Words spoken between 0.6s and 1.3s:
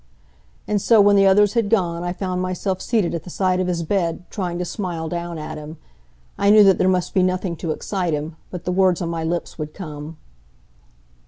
And so, when the